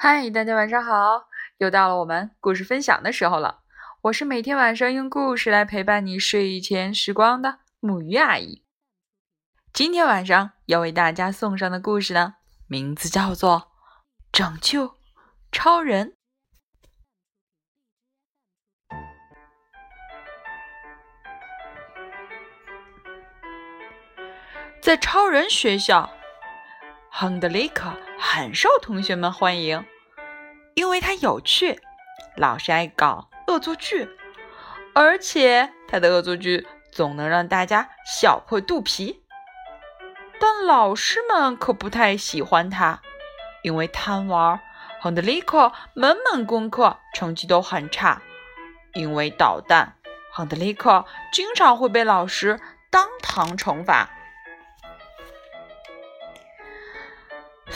[0.00, 1.28] 嗨，大家晚上好！
[1.56, 3.62] 又到了我们故事分享的时候了。
[4.02, 8.62] 我是每天晚上用故事来陪伴你睡前时光的木鱼阿姨。
[9.72, 12.36] 今天晚上要为大家送上的故事呢，
[12.68, 13.58] 名字叫做
[14.30, 14.94] 《拯救
[15.50, 16.12] 超人》。
[24.80, 26.17] 在超人学校。
[27.20, 29.84] 亨德利克很受同学们欢迎，
[30.74, 31.80] 因为他有趣，
[32.36, 34.08] 老是爱搞恶作剧，
[34.94, 39.24] 而且他的恶作剧总能让大家笑破肚皮。
[40.38, 43.00] 但老师们可不太喜欢他，
[43.64, 44.60] 因为贪玩。
[45.00, 48.22] 亨德利克门门功课成绩都很差，
[48.94, 49.96] 因为捣蛋，
[50.32, 52.60] 亨德利克经常会被老师
[52.90, 54.08] 当堂惩罚。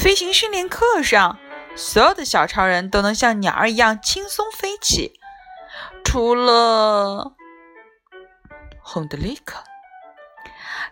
[0.00, 1.38] 飞行训练课上，
[1.76, 5.20] 所有的小超人都能像鸟儿一样轻松飞起，
[6.02, 7.34] 除了
[8.80, 9.62] 亨德利克。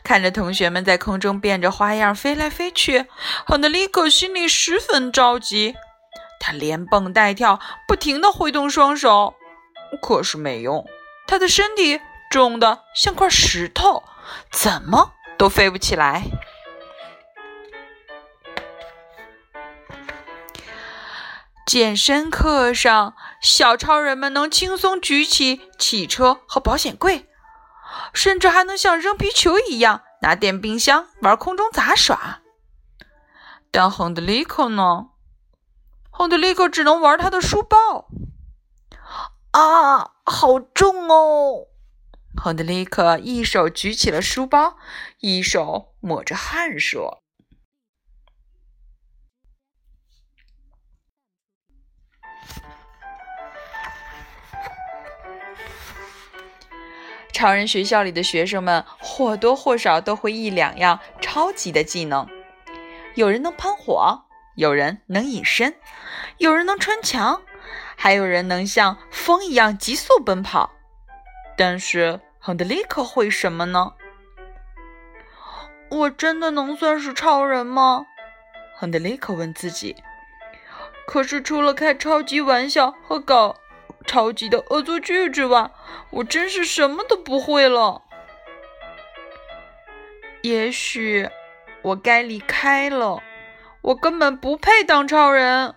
[0.05, 3.07] 看着同学们在空中变着花样飞来飞去，
[3.47, 5.75] 亨德利克心里十分着急。
[6.39, 9.35] 他连蹦带跳，不停地挥动双手，
[10.03, 10.87] 可是没用。
[11.27, 11.99] 他的身体
[12.31, 14.05] 重的像块石头，
[14.53, 16.25] 怎么都飞不起来。
[21.69, 27.29] 健身课上，小超人们能轻松举起汽车和保险柜，
[28.15, 32.41] 甚至还能像扔皮球一样拿电冰箱玩空中杂耍。
[33.71, 35.09] 但亨德利克呢？
[36.09, 38.09] 亨德利克只能玩他的书包。
[39.51, 41.67] 啊，好重哦！
[42.35, 44.79] 亨德利克一手举起了书包，
[45.19, 47.23] 一手抹着汗说。
[57.39, 62.29] 超人学校里的学生们或多或少都会一两样超级的技能，
[63.15, 64.25] 有人能喷火，
[64.57, 65.77] 有人能隐身，
[66.39, 67.41] 有人能穿墙，
[67.95, 70.73] 还有人能像风一样急速奔跑。
[71.57, 73.93] 但是亨德利克会什么呢？
[75.91, 78.05] 我真的能算是超人吗？
[78.75, 79.95] 亨德利克问自己。
[81.07, 83.55] 可是除了开超级玩笑和搞。
[84.09, 85.71] 超级的恶作剧之外，
[86.11, 88.03] 我真是什么都不会了。
[90.41, 91.29] 也许
[91.83, 93.23] 我该离开了，
[93.83, 95.75] 我根本不配当超人。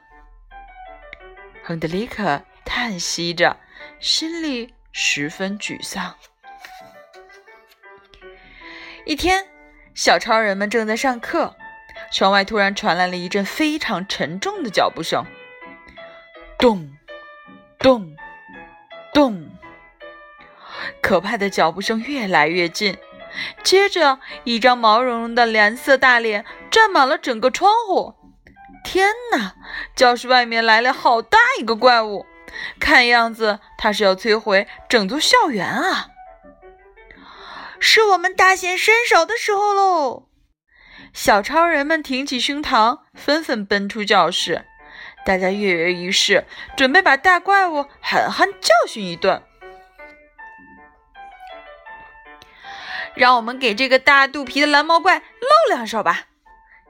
[1.61, 3.57] 亨德里克叹息着，
[3.99, 6.15] 心里十分沮丧。
[9.05, 9.45] 一天，
[9.93, 11.53] 小超人们正在上课，
[12.13, 15.25] 窗外突然传来了一阵非常沉重的脚步声，
[16.57, 16.89] 咚，
[17.77, 18.15] 咚。
[19.13, 19.49] 咚！
[21.01, 22.97] 可怕的脚步声越来越近，
[23.63, 28.15] 接着一张毛茸茸的蓝色大脸占满了整个窗户。
[28.83, 29.53] 天哪！
[29.95, 32.25] 教室外面来了好大一个怪物，
[32.79, 36.07] 看样子他是要摧毁整座校园啊！
[37.79, 40.27] 是我们大显身手的时候喽！
[41.13, 44.65] 小超人们挺起胸膛，纷纷奔出教室。
[45.25, 46.45] 大家跃跃欲试，
[46.75, 49.41] 准备把大怪物狠狠教训一顿。
[53.13, 56.27] 让我们给这个大肚皮的蓝毛怪露两手吧！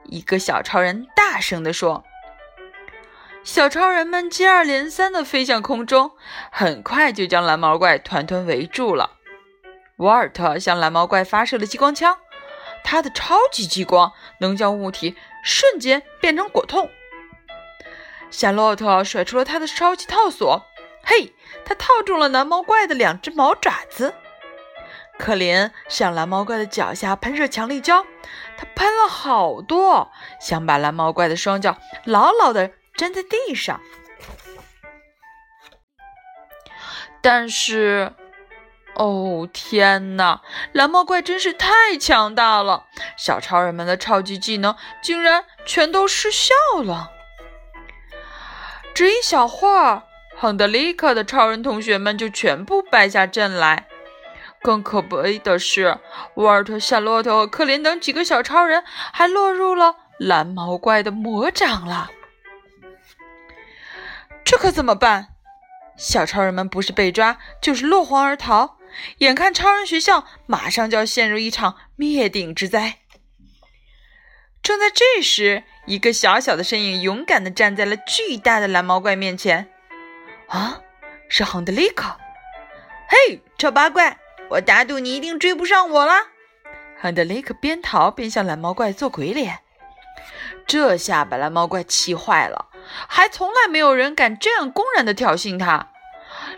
[0.04, 2.04] 一个小超人大声地说。
[3.44, 6.12] 小超人们接二连三地飞向空中，
[6.52, 9.16] 很快就将蓝毛怪团团围住了。
[9.96, 12.18] 沃尔特向蓝毛怪发射了激光枪，
[12.84, 16.88] 他的超级激光能将物体瞬间变成果冻。
[18.32, 20.64] 夏洛特甩出了他的超级套索，
[21.04, 21.32] 嘿，
[21.64, 24.14] 他套中了蓝毛怪的两只毛爪子。
[25.18, 28.04] 克林向蓝毛怪的脚下喷射强力胶，
[28.56, 30.10] 他喷了好多，
[30.40, 33.80] 想把蓝毛怪的双脚牢牢地粘在地上。
[37.20, 38.14] 但是，
[38.94, 40.40] 哦天哪，
[40.72, 42.86] 蓝毛怪真是太强大了，
[43.16, 47.10] 小超人们的超级技能竟然全都失效了。
[48.94, 50.02] 只一小会儿，
[50.36, 53.86] 亨德里克的超人同学们就全部败下阵来。
[54.60, 55.98] 更可悲的是，
[56.34, 62.10] 沃尔特、夏洛特和克林等几个小超人还落入了蓝毛怪的魔掌了。
[64.44, 65.28] 这可怎么办？
[65.96, 68.78] 小超人们不是被抓，就是落荒而逃。
[69.18, 72.98] 眼看超人学校马上就要陷入一场灭顶之灾。
[74.62, 79.68] 正在这时，一个小小的身影勇敢地站在了巨大的蓝毛怪面前。
[80.48, 80.80] 啊，
[81.28, 82.16] 是亨德利克！
[83.08, 84.18] 嘿，丑八怪，
[84.50, 86.14] 我打赌你一定追不上我了！
[87.00, 89.58] 亨德利克边逃边向蓝毛怪做鬼脸，
[90.66, 92.68] 这下把蓝毛怪气坏了。
[93.08, 95.88] 还从来没有人敢这样公然地挑衅他。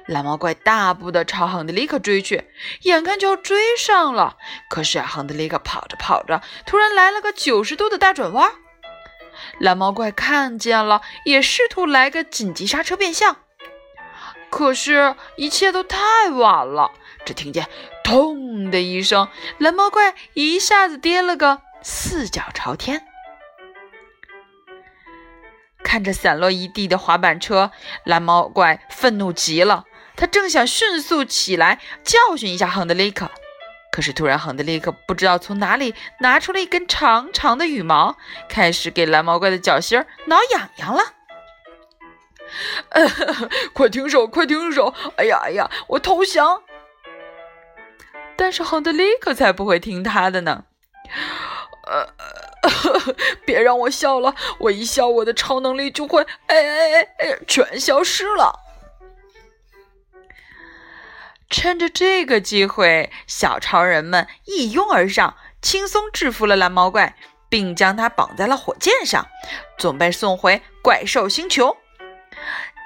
[0.06, 2.50] 蓝毛怪大步地朝亨德利克追去，
[2.82, 4.36] 眼看就要追上了。
[4.68, 8.52] 可是亨德利克跑着跑着，突然来了个九十度的大转弯。
[9.58, 13.36] 蓝毛怪看见了，也试图来个紧急刹车变向。
[14.50, 16.92] 可是，一切都太晚了。
[17.24, 17.68] 只听见
[18.04, 19.28] “咚”的一声，
[19.58, 23.06] 蓝毛怪一下子跌了个四脚朝天。
[25.82, 27.70] 看着散落一地的滑板车，
[28.04, 29.84] 蓝毛怪愤怒极了。
[30.16, 33.30] 他正想迅速起来教训一下亨德利克，
[33.94, 38.16] 可是突然亨德利克不知道从哪里拿出了一根长长的羽毛，
[38.48, 41.00] 开始给蓝毛怪的脚心挠痒痒了。
[43.72, 44.26] 快停手！
[44.26, 44.92] 快停手！
[45.16, 46.64] 哎呀哎呀，我投降！
[48.34, 50.64] 但是亨德利克才不会听他的呢。
[51.86, 52.08] 呃。
[53.46, 58.63] 别让我笑了，我一笑，我的超能力就会哎哎哎哎全消失了。
[61.56, 67.14] 趁着这个机会，小超人们一拥而上，轻松制服了蓝毛怪，
[67.48, 69.28] 并将它绑在了火箭上，
[69.78, 71.76] 准备送回怪兽星球。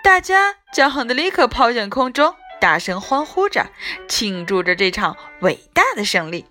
[0.04, 3.70] 大家将亨德里克抛向空中，大声欢呼着，
[4.06, 6.44] 庆祝着这场伟大的胜利。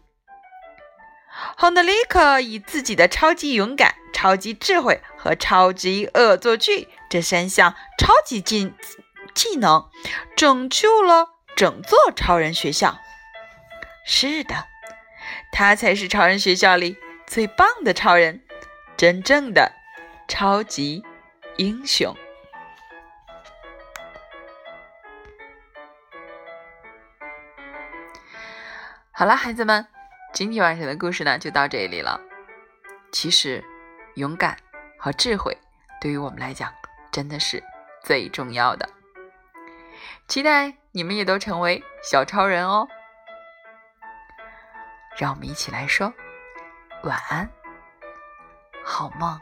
[1.56, 8.74] 亨德里克以自己的超级勇敢、超级智慧和超级恶作剧这三项超级技
[9.36, 9.88] 技能，
[10.36, 13.00] 拯救了整座超人学校。
[14.06, 14.68] 是的，
[15.52, 16.96] 他才是超人学校里
[17.26, 18.44] 最棒的超人，
[18.96, 19.72] 真正的
[20.28, 21.04] 超级
[21.58, 22.16] 英雄。
[29.12, 29.88] 好了，孩子们。
[30.34, 32.22] 今天晚上的故事呢，就到这里了。
[33.12, 33.66] 其实，
[34.14, 34.56] 勇敢
[35.00, 35.58] 和智慧
[36.00, 36.72] 对于我们来讲，
[37.12, 37.64] 真的是
[38.04, 38.88] 最重要的。
[40.28, 42.88] 期待你们也都成为小超人哦！
[45.18, 46.14] 让我们一起来说
[47.04, 47.50] 晚安，
[48.84, 49.40] 好梦。